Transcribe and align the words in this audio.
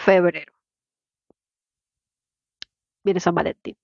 febrero. 0.00 0.52
Viene 3.04 3.20
San 3.20 3.34
Valentín. 3.34 3.76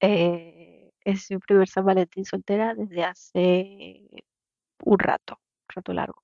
Eh, 0.00 0.92
es 1.04 1.30
mi 1.30 1.38
primer 1.38 1.68
San 1.68 1.84
Valentín 1.84 2.24
soltera 2.24 2.74
desde 2.74 3.04
hace 3.04 4.08
un 4.84 4.98
rato, 4.98 5.34
un 5.68 5.74
rato 5.74 5.92
largo. 5.92 6.22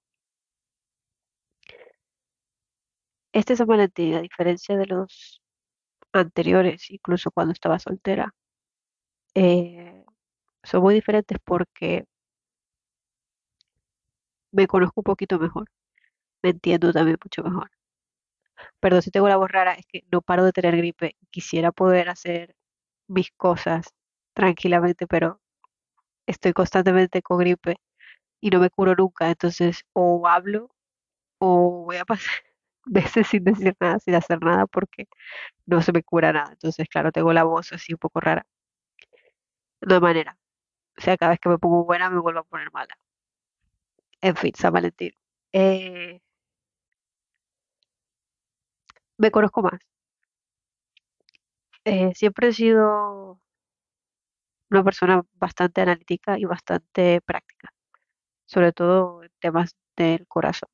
Este 3.32 3.55
San 3.57 3.66
Valentín, 3.66 4.14
a 4.14 4.21
diferencia 4.23 4.77
de 4.77 4.86
los 4.86 5.43
anteriores, 6.12 6.91
incluso 6.91 7.30
cuando 7.30 7.52
estaba 7.52 7.79
soltera, 7.79 8.34
eh, 9.34 10.05
son 10.62 10.82
muy 10.82 10.95
diferentes 10.95 11.39
porque 11.45 12.07
me 14.52 14.66
conozco 14.66 15.00
un 15.00 15.05
poquito 15.05 15.39
mejor, 15.39 15.66
me 16.45 16.50
entiendo 16.50 16.92
también 16.92 17.18
mucho 17.24 17.42
mejor. 17.42 17.70
Perdón 18.80 19.02
si 19.02 19.10
tengo 19.10 19.28
la 19.28 19.37
voz 19.37 19.50
rara, 19.50 19.74
es 19.74 19.87
que 19.87 20.05
no 20.12 20.20
paro 20.23 20.45
de 20.45 20.52
tener 20.52 20.77
gripe. 20.77 21.16
Quisiera 21.30 21.73
poder 21.73 22.09
hacer 22.10 22.55
mis 23.09 23.30
cosas 23.32 23.88
tranquilamente, 24.34 25.06
pero 25.06 25.41
estoy 26.27 26.52
constantemente 26.55 27.22
con 27.22 27.38
gripe 27.38 27.77
y 28.41 28.50
no 28.50 28.60
me 28.60 28.70
curo 28.70 28.95
nunca. 28.96 29.30
Entonces, 29.30 29.84
o 29.95 30.27
hablo 30.28 30.70
o 31.38 31.84
voy 31.86 31.96
a 31.98 32.05
pasar 32.06 32.34
veces 32.86 33.28
sin 33.28 33.45
decir 33.45 33.77
nada, 33.80 33.98
sin 34.00 34.14
hacer 34.16 34.41
nada, 34.42 34.66
porque 34.66 35.08
no 35.66 35.83
se 35.83 35.92
me 35.92 36.02
cura 36.02 36.33
nada. 36.33 36.52
Entonces, 36.52 36.88
claro, 36.88 37.12
tengo 37.12 37.33
la 37.34 37.45
voz 37.45 37.72
así 37.72 37.95
un 37.95 37.98
poco 38.00 38.20
rara. 38.20 38.47
No 39.83 39.95
hay 39.95 40.00
manera. 40.00 40.36
O 40.98 41.02
sea, 41.02 41.16
cada 41.19 41.33
vez 41.33 41.41
que 41.41 41.48
me 41.50 41.58
pongo 41.58 41.84
buena 41.84 42.11
me 42.11 42.20
vuelvo 42.20 42.41
a 42.41 42.45
poner 42.45 42.70
mala. 42.72 42.97
En 44.20 44.34
fin, 44.36 44.52
San 44.56 44.72
Valentín. 44.72 45.12
Eh, 45.52 46.20
me 49.18 49.30
conozco 49.30 49.62
más. 49.62 49.80
Eh, 51.84 52.12
siempre 52.14 52.48
he 52.48 52.52
sido 52.52 53.41
una 54.70 54.84
persona 54.84 55.22
bastante 55.34 55.80
analítica 55.83 56.39
y 56.39 56.44
bastante 56.44 57.20
práctica, 57.22 57.70
sobre 58.47 58.72
todo 58.72 59.22
en 59.24 59.30
temas 59.41 59.77
del 59.97 60.27
corazón. 60.28 60.69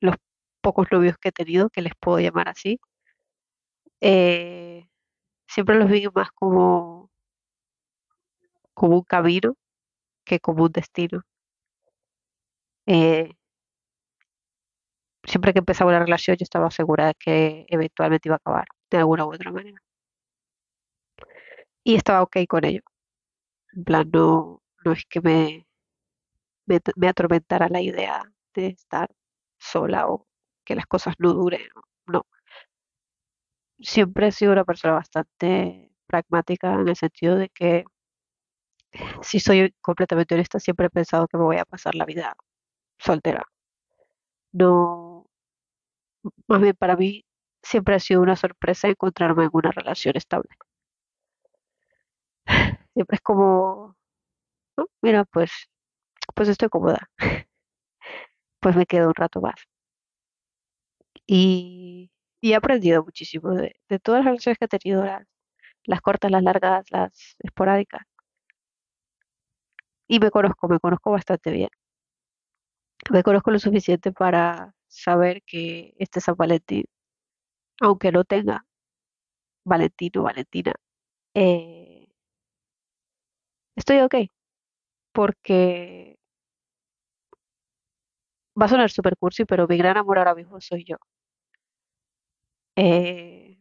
Los 0.00 0.16
pocos 0.60 0.86
novios 0.92 1.16
que 1.18 1.30
he 1.30 1.32
tenido, 1.32 1.70
que 1.70 1.82
les 1.82 1.94
puedo 1.98 2.18
llamar 2.20 2.48
así, 2.48 2.78
eh, 4.00 4.88
siempre 5.48 5.76
los 5.76 5.90
vi 5.90 6.06
más 6.14 6.30
como, 6.32 7.10
como 8.74 8.96
un 8.98 9.02
camino 9.04 9.56
que 10.24 10.40
como 10.40 10.64
un 10.64 10.72
destino. 10.72 11.22
Eh, 12.86 13.30
siempre 15.26 15.52
que 15.52 15.60
empezaba 15.60 15.90
una 15.90 16.00
relación 16.00 16.36
yo 16.36 16.44
estaba 16.44 16.70
segura 16.70 17.06
de 17.08 17.14
que 17.14 17.66
eventualmente 17.68 18.28
iba 18.28 18.36
a 18.36 18.38
acabar 18.38 18.66
de 18.90 18.98
alguna 18.98 19.26
u 19.26 19.34
otra 19.34 19.50
manera. 19.52 19.78
Y 21.82 21.94
estaba 21.96 22.22
ok 22.22 22.36
con 22.48 22.64
ello. 22.64 22.80
En 23.74 23.84
plan, 23.84 24.10
no, 24.12 24.62
no 24.84 24.92
es 24.92 25.04
que 25.06 25.20
me, 25.20 25.66
me, 26.66 26.80
me 26.96 27.08
atormentara 27.08 27.68
la 27.68 27.80
idea 27.80 28.22
de 28.54 28.68
estar 28.68 29.10
sola 29.58 30.08
o 30.08 30.26
que 30.64 30.74
las 30.76 30.86
cosas 30.86 31.14
no 31.18 31.32
duren. 31.34 31.62
No. 32.06 32.26
Siempre 33.78 34.28
he 34.28 34.32
sido 34.32 34.52
una 34.52 34.64
persona 34.64 34.94
bastante 34.94 35.92
pragmática 36.06 36.74
en 36.74 36.88
el 36.88 36.96
sentido 36.96 37.36
de 37.36 37.48
que, 37.50 37.84
si 39.22 39.40
soy 39.40 39.74
completamente 39.80 40.34
honesta, 40.34 40.60
siempre 40.60 40.86
he 40.86 40.90
pensado 40.90 41.28
que 41.28 41.36
me 41.36 41.44
voy 41.44 41.58
a 41.58 41.64
pasar 41.64 41.94
la 41.94 42.04
vida 42.06 42.34
soltera. 42.98 43.44
No, 44.54 45.26
más 46.48 46.60
bien 46.60 46.74
para 46.78 46.96
mí 46.96 47.24
siempre 47.62 47.94
ha 47.94 48.00
sido 48.00 48.22
una 48.22 48.36
sorpresa 48.36 48.88
encontrarme 48.88 49.44
en 49.44 49.50
una 49.52 49.70
relación 49.70 50.16
estable. 50.16 50.48
Siempre 52.94 53.16
es 53.16 53.20
como, 53.22 53.96
"Oh, 54.78 54.86
mira, 55.02 55.24
pues, 55.26 55.52
pues 56.34 56.48
estoy 56.50 56.70
cómoda, 56.70 57.10
pues 58.60 58.74
me 58.74 58.84
quedo 58.86 59.08
un 59.08 59.14
rato 59.14 59.40
más. 59.40 59.54
Y, 61.26 62.10
he 62.42 62.54
aprendido 62.54 63.04
muchísimo 63.04 63.52
de, 63.54 63.76
de 63.88 63.98
todas 63.98 64.20
las 64.20 64.26
relaciones 64.26 64.58
que 64.58 64.64
he 64.66 64.68
tenido, 64.78 65.04
las, 65.04 65.26
las 65.84 66.00
cortas, 66.02 66.30
las 66.32 66.42
largas, 66.44 66.86
las 66.90 67.36
esporádicas. 67.40 68.02
Y 70.08 70.18
me 70.18 70.30
conozco, 70.30 70.66
me 70.66 70.80
conozco 70.80 71.10
bastante 71.10 71.50
bien. 71.50 71.68
Me 73.14 73.22
conozco 73.22 73.52
lo 73.52 73.60
suficiente 73.60 74.10
para 74.10 74.74
saber 74.88 75.42
que 75.46 75.94
este 76.00 76.20
San 76.20 76.34
Valentín, 76.36 76.84
aunque 77.80 78.12
no 78.12 78.24
tenga 78.24 78.66
Valentino 79.64 80.20
o 80.22 80.24
Valentina, 80.24 80.72
eh, 81.34 82.08
estoy 83.76 84.00
ok, 84.00 84.14
porque 85.12 86.16
va 88.60 88.66
a 88.66 88.68
sonar 88.68 88.90
super 88.90 89.16
cursi, 89.16 89.44
pero 89.44 89.66
mi 89.68 89.76
gran 89.78 89.96
amor 89.96 90.18
ahora 90.18 90.34
mismo 90.34 90.60
soy 90.60 90.84
yo. 90.84 90.96
Eh, 92.76 93.58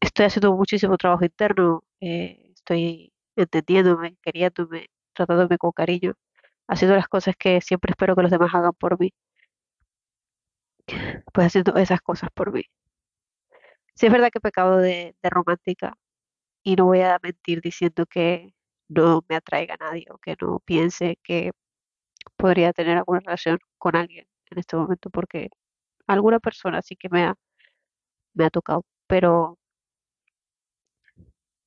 estoy 0.00 0.26
haciendo 0.26 0.54
muchísimo 0.56 0.96
trabajo 0.96 1.24
interno, 1.24 1.82
eh, 2.00 2.52
estoy 2.54 3.12
entendiéndome, 3.36 4.16
queriéndome, 4.22 4.88
tratándome 5.14 5.58
con 5.58 5.72
cariño, 5.72 6.14
haciendo 6.68 6.96
las 6.96 7.08
cosas 7.08 7.34
que 7.38 7.60
siempre 7.60 7.90
espero 7.92 8.16
que 8.16 8.22
los 8.22 8.30
demás 8.30 8.54
hagan 8.54 8.72
por 8.74 8.98
mí, 9.00 9.12
pues 11.32 11.46
haciendo 11.46 11.76
esas 11.76 12.00
cosas 12.00 12.30
por 12.34 12.52
mí. 12.52 12.62
Sí 13.94 14.06
es 14.06 14.12
verdad 14.12 14.30
que 14.30 14.38
he 14.38 14.40
pecado 14.40 14.78
de, 14.78 15.16
romántica 15.22 15.96
y 16.64 16.76
no 16.76 16.86
voy 16.86 17.00
a 17.02 17.18
mentir 17.22 17.60
diciendo 17.62 18.06
que 18.06 18.54
no 18.88 19.24
me 19.28 19.36
atraiga 19.36 19.74
a 19.74 19.78
nadie 19.78 20.06
o 20.10 20.18
que 20.18 20.36
no 20.40 20.60
piense 20.60 21.18
que 21.22 21.52
podría 22.36 22.72
tener 22.72 22.98
alguna 22.98 23.20
relación 23.20 23.58
con 23.78 23.96
alguien 23.96 24.26
en 24.50 24.58
este 24.58 24.76
momento 24.76 25.10
porque 25.10 25.50
alguna 26.08 26.40
persona 26.40 26.82
sí 26.82 26.96
que 26.96 27.08
me 27.10 27.24
ha, 27.24 27.36
me 28.34 28.44
ha 28.46 28.50
tocado, 28.50 28.84
pero 29.06 29.58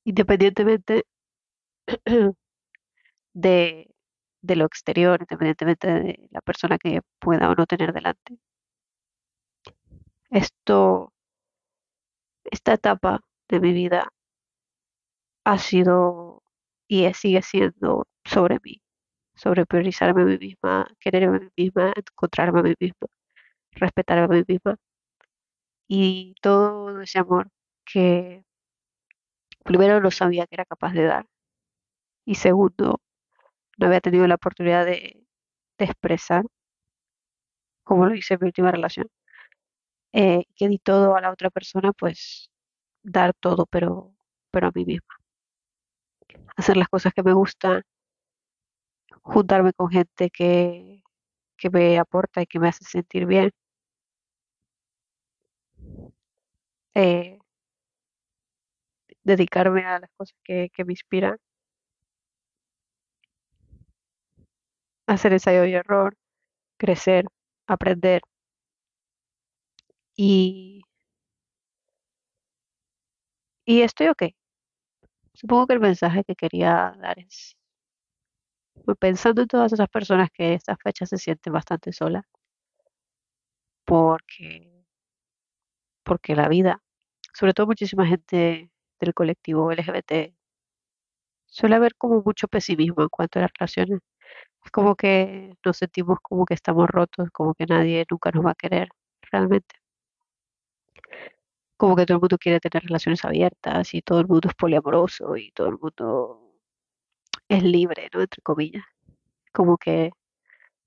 independientemente 0.04 1.04
de, 3.34 3.89
de 4.42 4.56
lo 4.56 4.66
exterior, 4.66 5.20
independientemente 5.20 5.88
de 5.88 6.28
la 6.30 6.40
persona 6.40 6.78
que 6.78 7.00
pueda 7.18 7.50
o 7.50 7.54
no 7.54 7.66
tener 7.66 7.92
delante, 7.92 8.38
esto, 10.30 11.12
esta 12.44 12.74
etapa 12.74 13.20
de 13.48 13.60
mi 13.60 13.72
vida 13.72 14.08
ha 15.44 15.58
sido 15.58 16.42
y 16.88 17.12
sigue 17.14 17.42
siendo 17.42 18.06
sobre 18.24 18.58
mí, 18.64 18.82
sobre 19.34 19.66
priorizarme 19.66 20.22
a 20.22 20.24
mí 20.26 20.38
misma, 20.38 20.88
quererme 21.00 21.36
a 21.38 21.40
mí 21.40 21.50
misma, 21.56 21.92
encontrarme 21.96 22.60
a 22.60 22.62
mí 22.64 22.74
misma, 22.80 23.08
respetarme 23.72 24.24
a 24.24 24.38
mí 24.38 24.44
misma. 24.46 24.76
Y 25.88 26.34
todo 26.42 27.00
ese 27.00 27.18
amor 27.18 27.50
que 27.84 28.44
primero 29.64 30.00
no 30.00 30.10
sabía 30.10 30.46
que 30.46 30.54
era 30.56 30.64
capaz 30.64 30.92
de 30.92 31.04
dar 31.04 31.26
y 32.24 32.34
segundo 32.36 33.00
no 33.80 33.86
había 33.86 34.00
tenido 34.00 34.26
la 34.26 34.36
oportunidad 34.36 34.86
de, 34.86 35.26
expresar 35.78 36.44
como 37.84 38.06
lo 38.06 38.14
hice 38.14 38.34
en 38.34 38.40
mi 38.42 38.46
última 38.48 38.70
relación, 38.70 39.08
eh, 40.12 40.44
que 40.56 40.68
di 40.68 40.78
todo 40.78 41.16
a 41.16 41.20
la 41.20 41.30
otra 41.32 41.50
persona, 41.50 41.92
pues 41.92 42.50
dar 43.02 43.32
todo, 43.34 43.66
pero, 43.66 44.14
pero 44.50 44.68
a 44.68 44.72
mí 44.74 44.84
misma, 44.84 45.14
hacer 46.56 46.76
las 46.76 46.88
cosas 46.88 47.12
que 47.14 47.22
me 47.22 47.32
gustan, 47.32 47.82
juntarme 49.22 49.72
con 49.72 49.88
gente 49.90 50.30
que, 50.30 51.02
que 51.56 51.70
me 51.70 51.98
aporta 51.98 52.42
y 52.42 52.46
que 52.46 52.58
me 52.60 52.68
hace 52.68 52.84
sentir 52.84 53.26
bien, 53.26 53.50
eh, 56.94 57.38
dedicarme 59.24 59.84
a 59.86 59.98
las 60.00 60.10
cosas 60.16 60.36
que, 60.44 60.70
que 60.74 60.84
me 60.84 60.92
inspiran, 60.92 61.38
hacer 65.10 65.32
ensayo 65.34 65.64
y 65.66 65.74
error, 65.74 66.16
crecer, 66.78 67.26
aprender 67.68 68.22
y, 70.16 70.82
y 73.64 73.80
estoy 73.82 74.08
ok. 74.08 74.22
Supongo 75.34 75.66
que 75.66 75.72
el 75.74 75.80
mensaje 75.80 76.22
que 76.22 76.36
quería 76.36 76.94
dar 77.00 77.18
es, 77.18 77.56
pues, 78.84 78.98
pensando 78.98 79.40
en 79.40 79.48
todas 79.48 79.72
esas 79.72 79.88
personas 79.88 80.28
que 80.30 80.52
estas 80.52 80.76
fechas 80.82 81.08
se 81.08 81.16
sienten 81.16 81.52
bastante 81.54 81.92
solas, 81.92 82.24
porque, 83.84 84.46
porque 86.04 86.34
la 86.34 86.48
vida, 86.48 86.82
sobre 87.34 87.54
todo 87.54 87.66
muchísima 87.66 88.06
gente 88.06 88.70
del 89.00 89.14
colectivo 89.14 89.72
LGBT, 89.72 90.34
suele 91.46 91.76
haber 91.76 91.96
como 91.96 92.22
mucho 92.24 92.48
pesimismo 92.48 93.02
en 93.02 93.10
cuanto 93.10 93.38
a 93.40 93.42
las 93.44 93.52
relaciones. 93.58 94.00
Es 94.64 94.70
como 94.70 94.94
que 94.96 95.54
nos 95.64 95.76
sentimos 95.78 96.18
como 96.22 96.44
que 96.44 96.54
estamos 96.54 96.88
rotos, 96.88 97.30
como 97.32 97.54
que 97.54 97.66
nadie 97.66 98.06
nunca 98.10 98.30
nos 98.32 98.44
va 98.46 98.52
a 98.52 98.54
querer 98.54 98.88
realmente. 99.30 99.76
Como 101.76 101.96
que 101.96 102.06
todo 102.06 102.16
el 102.16 102.20
mundo 102.20 102.38
quiere 102.38 102.60
tener 102.60 102.84
relaciones 102.84 103.24
abiertas 103.24 103.94
y 103.94 104.02
todo 104.02 104.20
el 104.20 104.28
mundo 104.28 104.48
es 104.48 104.54
poliamoroso 104.54 105.36
y 105.36 105.50
todo 105.52 105.68
el 105.68 105.78
mundo 105.78 106.54
es 107.48 107.62
libre, 107.62 108.08
¿no? 108.12 108.20
Entre 108.20 108.42
comillas. 108.42 108.84
Como 109.52 109.78
que 109.78 110.12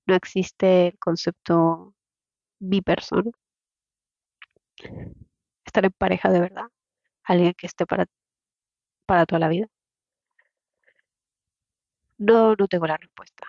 no 0.06 0.14
existe 0.14 0.88
el 0.88 0.98
concepto 0.98 1.94
mi 2.60 2.82
persona, 2.82 3.30
estar 5.64 5.84
en 5.84 5.92
pareja 5.92 6.30
de 6.30 6.40
verdad, 6.40 6.66
alguien 7.24 7.54
que 7.54 7.66
esté 7.66 7.86
para, 7.86 8.06
para 9.06 9.26
toda 9.26 9.40
la 9.40 9.48
vida. 9.48 9.68
No, 12.18 12.54
no 12.56 12.66
tengo 12.68 12.86
la 12.88 12.96
respuesta. 12.96 13.46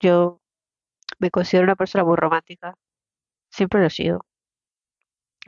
Yo 0.00 0.40
me 1.20 1.30
considero 1.30 1.64
una 1.64 1.76
persona 1.76 2.04
muy 2.04 2.16
romántica, 2.16 2.76
siempre 3.50 3.80
lo 3.80 3.88
he 3.88 3.90
sido. 3.90 4.26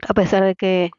A 0.09 0.13
pesar 0.13 0.43
de 0.43 0.55
que 0.55 0.91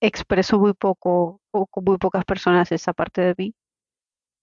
expreso 0.00 0.58
muy 0.58 0.72
poco 0.74 1.40
o 1.50 1.66
con 1.66 1.84
muy 1.84 1.98
pocas 1.98 2.24
personas 2.24 2.70
esa 2.72 2.92
parte 2.92 3.20
de 3.22 3.34
mí, 3.38 3.54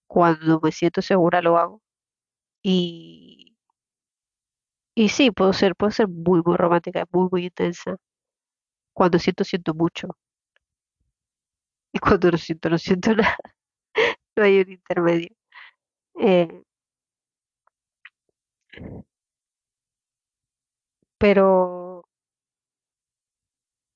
cuando 0.07 0.59
me 0.61 0.71
siento 0.71 1.01
segura 1.01 1.41
lo 1.41 1.57
hago. 1.57 1.81
Y, 2.63 3.55
y 4.95 5.09
sí, 5.09 5.31
puedo 5.31 5.51
ser, 5.53 5.75
puedo 5.75 5.91
ser 5.91 6.07
muy, 6.07 6.41
muy 6.45 6.55
romántica, 6.55 7.05
muy, 7.11 7.27
muy 7.31 7.45
intensa. 7.45 7.97
Cuando 8.93 9.19
siento, 9.19 9.43
siento 9.43 9.73
mucho. 9.73 10.07
Y 11.93 11.99
cuando 11.99 12.31
no 12.31 12.37
siento, 12.37 12.69
no 12.69 12.77
siento 12.77 13.15
nada. 13.15 13.37
No 14.35 14.43
hay 14.43 14.59
un 14.59 14.71
intermedio. 14.71 15.29
Eh, 16.21 16.63
pero 21.17 22.03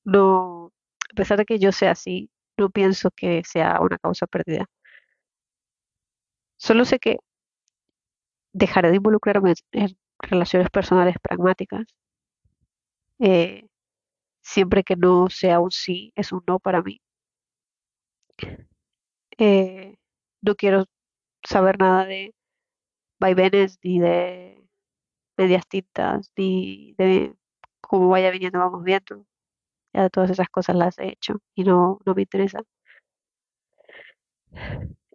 no, 0.03 0.71
a 1.11 1.15
pesar 1.15 1.37
de 1.37 1.45
que 1.45 1.59
yo 1.59 1.71
sea 1.71 1.91
así, 1.91 2.29
no 2.57 2.69
pienso 2.69 3.09
que 3.11 3.43
sea 3.43 3.79
una 3.81 3.97
causa 3.97 4.27
perdida. 4.27 4.65
Solo 6.57 6.83
sé 6.85 6.99
que 6.99 7.17
dejaré 8.53 8.89
de 8.89 8.95
involucrarme 8.97 9.53
en 9.71 9.95
relaciones 10.19 10.71
personales 10.71 11.17
pragmáticas, 11.21 11.85
eh, 13.19 13.67
siempre 14.41 14.83
que 14.83 14.95
no 14.97 15.29
sea 15.29 15.59
un 15.61 15.71
sí, 15.71 16.13
es 16.15 16.31
un 16.33 16.43
no 16.47 16.59
para 16.59 16.81
mí. 16.83 17.01
Eh, 19.37 19.95
no 20.45 20.55
quiero 20.55 20.85
saber 21.43 21.79
nada 21.79 22.05
de 22.05 22.33
vaivenes, 23.19 23.79
ni 23.83 23.99
de 23.99 24.67
medias 25.37 25.67
tintas, 25.67 26.31
ni 26.37 26.95
de 26.97 27.35
cómo 27.81 28.09
vaya 28.09 28.31
viniendo, 28.31 28.59
vamos 28.59 28.83
viendo. 28.83 29.25
Ya 29.93 30.09
todas 30.09 30.31
esas 30.31 30.49
cosas 30.49 30.75
las 30.77 30.99
he 30.99 31.09
hecho 31.09 31.41
y 31.55 31.63
no, 31.65 31.99
no 32.05 32.15
me 32.15 32.23
interesa. 32.23 32.59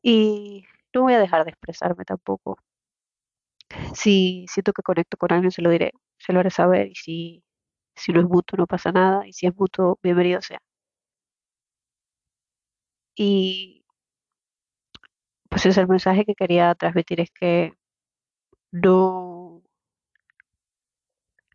Y 0.02 0.64
no 0.94 1.02
voy 1.02 1.14
a 1.14 1.20
dejar 1.20 1.44
de 1.44 1.50
expresarme 1.50 2.04
tampoco. 2.04 2.58
Si 3.94 4.46
siento 4.48 4.72
que 4.72 4.82
conecto 4.82 5.16
con 5.16 5.32
alguien, 5.32 5.50
se 5.52 5.62
lo 5.62 5.70
diré, 5.70 5.92
se 6.18 6.32
lo 6.32 6.40
haré 6.40 6.50
saber. 6.50 6.88
Y 6.88 6.94
si, 6.96 7.44
si 7.96 8.12
no 8.12 8.20
es 8.20 8.26
mutuo, 8.28 8.56
no 8.58 8.66
pasa 8.66 8.92
nada. 8.92 9.26
Y 9.28 9.32
si 9.32 9.46
es 9.46 9.56
mutuo, 9.56 9.98
bienvenido 10.02 10.42
sea. 10.42 10.60
Y 13.16 13.69
pues 15.60 15.66
ese 15.66 15.80
es 15.80 15.84
el 15.84 15.88
mensaje 15.88 16.24
que 16.24 16.34
quería 16.34 16.74
transmitir, 16.74 17.20
es 17.20 17.30
que 17.32 17.74
no, 18.72 19.62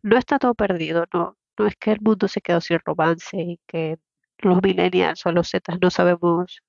no 0.02 0.16
está 0.18 0.38
todo 0.38 0.54
perdido, 0.54 1.06
no, 1.12 1.36
no 1.58 1.66
es 1.66 1.76
que 1.76 1.92
el 1.92 2.00
mundo 2.00 2.28
se 2.28 2.40
quedó 2.40 2.60
sin 2.60 2.78
romance 2.84 3.36
y 3.36 3.60
que 3.66 3.98
los 4.38 4.62
millennials 4.62 5.26
o 5.26 5.32
los 5.32 5.50
zetas 5.50 5.78
no 5.80 5.90
sabemos 5.90 6.62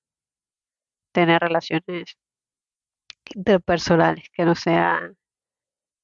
tener 1.12 1.40
relaciones 1.40 2.16
interpersonales, 3.34 4.28
que 4.32 4.44
no 4.44 4.54
sea 4.54 5.12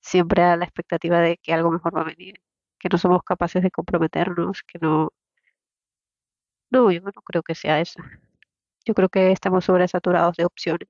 siempre 0.01 0.43
a 0.45 0.57
la 0.57 0.65
expectativa 0.67 1.21
de 1.21 1.39
que 1.39 1.53
algo 1.55 1.71
mejor 1.73 1.97
va 1.97 2.03
a 2.03 2.05
venir, 2.05 2.41
que 2.79 2.89
no 2.91 2.99
somos 2.99 3.23
capaces 3.25 3.63
de 3.63 3.71
comprometernos, 3.73 4.63
que 4.63 4.79
no, 4.81 5.11
no, 6.71 6.91
yo 6.93 7.01
no 7.01 7.13
creo 7.13 7.43
que 7.43 7.55
sea 7.55 7.81
eso. 7.81 8.01
Yo 8.87 8.95
creo 8.95 9.09
que 9.09 9.33
estamos 9.33 9.65
sobresaturados 9.65 10.37
de 10.37 10.45
opciones, 10.45 10.89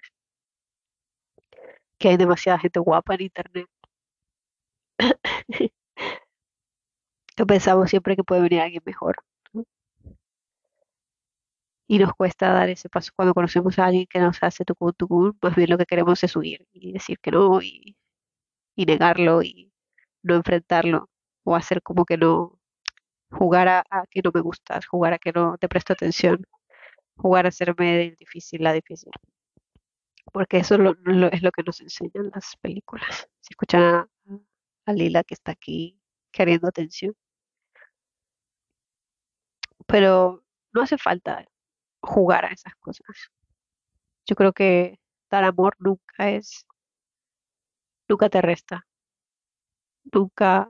que 2.04 2.10
hay 2.10 2.18
demasiada 2.18 2.58
gente 2.58 2.80
guapa 2.80 3.14
en 3.14 3.22
internet. 3.22 3.66
Que 7.36 7.46
pensamos 7.46 7.90
siempre 7.90 8.14
que 8.16 8.24
puede 8.24 8.42
venir 8.42 8.60
alguien 8.60 8.82
mejor. 8.84 9.16
Y 11.88 11.98
nos 11.98 12.12
cuesta 12.14 12.52
dar 12.52 12.68
ese 12.68 12.88
paso 12.90 13.10
cuando 13.16 13.32
conocemos 13.34 13.78
a 13.78 13.86
alguien 13.86 14.06
que 14.08 14.18
nos 14.18 14.42
hace 14.42 14.64
tucún 14.66 14.92
tucún, 14.92 15.38
más 15.42 15.54
bien 15.56 15.70
lo 15.70 15.78
que 15.78 15.86
queremos 15.86 16.22
es 16.24 16.36
huir 16.36 16.66
y 16.72 16.92
decir 16.92 17.18
que 17.20 17.30
no 17.30 17.60
y, 17.62 17.96
y 18.76 18.86
negarlo 18.86 19.42
y 19.42 19.72
no 20.22 20.36
enfrentarlo 20.36 21.10
o 21.44 21.56
hacer 21.56 21.82
como 21.82 22.04
que 22.06 22.18
no, 22.18 22.58
jugar 23.30 23.68
a, 23.68 23.84
a 23.90 24.06
que 24.10 24.22
no 24.22 24.30
me 24.34 24.40
gustas, 24.42 24.86
jugar 24.86 25.14
a 25.14 25.18
que 25.18 25.32
no 25.32 25.58
te 25.58 25.68
presto 25.68 25.94
atención, 25.94 26.46
jugar 27.16 27.46
a 27.46 27.50
hacerme 27.50 28.14
difícil, 28.18 28.62
la 28.64 28.72
difícil, 28.74 29.12
porque 30.32 30.58
eso 30.58 30.78
lo- 30.78 30.94
lo- 31.04 31.28
es 31.32 31.42
lo 31.42 31.50
que 31.52 31.62
nos 31.62 31.80
enseñan 31.80 32.30
las 32.34 32.56
películas. 32.60 33.28
Si 33.40 33.52
escuchan 33.52 33.82
a, 33.82 34.08
a 34.86 34.92
Lila 34.92 35.24
que 35.24 35.34
está 35.34 35.52
aquí 35.52 36.00
queriendo 36.32 36.68
atención, 36.68 37.14
pero 39.86 40.42
no 40.72 40.82
hace 40.82 40.98
falta 40.98 41.44
jugar 42.02 42.44
a 42.46 42.48
esas 42.52 42.74
cosas. 42.76 43.06
Yo 44.26 44.36
creo 44.36 44.52
que 44.52 44.98
dar 45.30 45.44
amor 45.44 45.76
nunca 45.78 46.30
es, 46.30 46.66
nunca 48.08 48.30
te 48.30 48.40
resta, 48.40 48.86
nunca, 50.12 50.68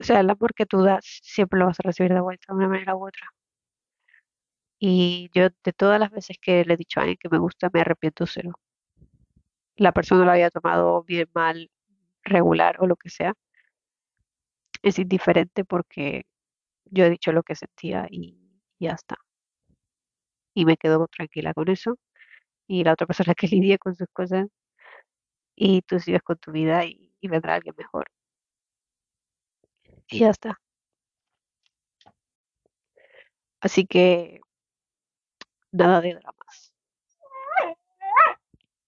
o 0.00 0.04
sea, 0.04 0.20
el 0.20 0.30
amor 0.30 0.54
que 0.54 0.66
tú 0.66 0.82
das 0.82 1.04
siempre 1.22 1.58
lo 1.60 1.66
vas 1.66 1.80
a 1.80 1.84
recibir 1.84 2.12
de 2.14 2.20
vuelta 2.20 2.46
de 2.52 2.58
una 2.58 2.68
manera 2.68 2.96
u 2.96 3.06
otra. 3.08 3.26
Y 4.78 5.30
yo 5.34 5.44
de 5.64 5.72
todas 5.72 5.98
las 5.98 6.10
veces 6.10 6.36
que 6.38 6.62
le 6.66 6.74
he 6.74 6.76
dicho 6.76 7.00
a 7.00 7.04
alguien 7.04 7.16
que 7.18 7.30
me 7.30 7.38
gusta, 7.38 7.70
me 7.72 7.80
arrepiento 7.80 8.26
cero. 8.26 8.52
La 9.82 9.90
persona 9.90 10.24
lo 10.24 10.30
había 10.30 10.48
tomado 10.48 11.02
bien, 11.02 11.28
mal, 11.34 11.68
regular 12.22 12.76
o 12.80 12.86
lo 12.86 12.94
que 12.94 13.10
sea. 13.10 13.34
Es 14.82 15.00
indiferente 15.00 15.64
porque 15.64 16.24
yo 16.86 17.04
he 17.04 17.10
dicho 17.10 17.32
lo 17.32 17.42
que 17.42 17.56
sentía 17.56 18.06
y 18.10 18.38
ya 18.78 18.92
está. 18.92 19.16
Y 20.54 20.64
me 20.66 20.76
quedo 20.76 21.08
tranquila 21.08 21.52
con 21.52 21.68
eso. 21.68 21.98
Y 22.68 22.84
la 22.84 22.92
otra 22.92 23.06
persona 23.08 23.34
que 23.36 23.48
lidia 23.48 23.78
con 23.78 23.94
sus 23.96 24.08
cosas 24.12 24.48
y 25.56 25.80
tú 25.82 25.98
sigues 25.98 26.22
con 26.22 26.36
tu 26.38 26.52
vida 26.52 26.84
y, 26.84 27.12
y 27.20 27.28
vendrá 27.28 27.54
alguien 27.54 27.74
mejor. 27.78 28.06
Y 30.08 30.20
ya 30.20 30.30
está. 30.30 30.60
Así 33.60 33.86
que 33.86 34.40
nada 35.72 36.00
de 36.00 36.14
dramas. 36.14 36.41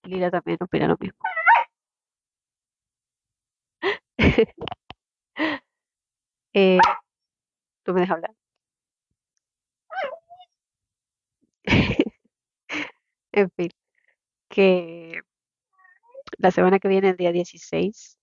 Lila 0.04 0.30
también 0.30 0.58
opina 0.62 0.88
lo 0.88 0.96
mismo. 0.99 1.18
Eh, 6.54 6.78
tú 7.82 7.92
me 7.94 8.00
dejas 8.00 8.16
hablar. 8.16 8.34
En 13.32 13.50
fin, 13.50 13.70
que 14.50 15.20
la 16.38 16.50
semana 16.50 16.78
que 16.78 16.88
viene, 16.88 17.11
el 17.11 17.16
día 17.16 17.32
16, 17.32 18.18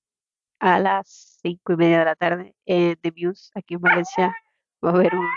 a 0.60 0.80
las 0.80 1.40
cinco 1.44 1.74
y 1.74 1.78
media 1.78 2.00
de 2.00 2.06
la 2.06 2.16
tarde, 2.16 2.56
en 2.66 2.98
The 3.02 3.12
Muse, 3.16 3.52
aquí 3.56 3.76
en 3.76 3.82
Valencia, 3.82 4.36
va 4.86 4.92
a 4.92 4.94
haber 4.96 5.16
un, 5.16 5.28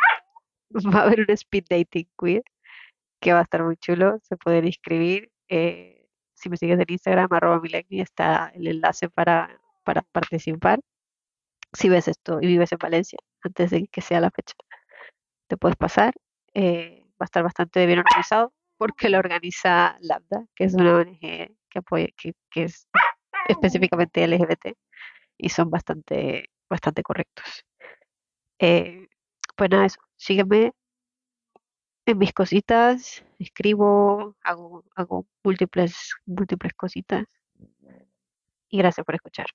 va 0.94 1.00
a 1.00 1.04
haber 1.04 1.20
un 1.22 1.30
speed 1.30 1.64
dating 1.70 2.08
queer 2.20 2.42
que 3.20 3.32
va 3.34 3.40
a 3.40 3.42
estar 3.44 3.64
muy 3.64 3.76
chulo. 3.78 4.18
Se 4.24 4.36
pueden 4.36 4.66
inscribir. 4.66 5.30
eh, 5.48 5.93
si 6.44 6.50
me 6.50 6.58
sigues 6.58 6.78
en 6.78 6.84
Instagram, 6.86 7.28
arroba 7.30 7.62
está 7.90 8.52
el 8.54 8.66
enlace 8.68 9.08
para, 9.08 9.58
para 9.82 10.02
participar. 10.02 10.78
Si 11.72 11.88
ves 11.88 12.06
esto 12.06 12.38
y 12.42 12.46
vives 12.46 12.70
en 12.72 12.78
Valencia, 12.78 13.18
antes 13.42 13.70
de 13.70 13.88
que 13.88 14.02
sea 14.02 14.20
la 14.20 14.30
fecha, 14.30 14.54
te 15.48 15.56
puedes 15.56 15.76
pasar. 15.76 16.12
eh, 16.52 17.00
va 17.12 17.24
a 17.24 17.24
estar 17.24 17.42
bastante 17.42 17.86
bien 17.86 18.00
organizado 18.00 18.52
porque 18.76 19.08
lo 19.08 19.18
organiza 19.18 19.96
Lambda, 20.00 20.44
que 20.54 20.64
es 20.64 20.74
una 20.74 20.96
ONG 20.96 21.18
que 21.70 21.78
apoya, 21.78 22.08
que, 22.16 22.34
que 22.50 22.64
es 22.64 22.88
específicamente 23.48 24.26
LGBT 24.26 24.76
y 25.38 25.48
son 25.48 25.70
bastante, 25.70 26.50
bastante 26.68 27.02
correctos. 27.02 27.64
Eh, 28.58 29.08
pues 29.56 29.70
nada, 29.70 29.86
eso. 29.86 30.00
Sígueme 30.16 30.72
en 32.06 32.18
mis 32.18 32.32
cositas, 32.32 33.25
escribo, 33.38 34.37
hago, 34.42 34.84
hago 34.94 35.26
múltiples, 35.42 36.14
múltiples 36.26 36.75
cositas 36.75 37.25
y 38.68 38.78
gracias 38.78 39.04
por 39.06 39.14
escuchar. 39.14 39.46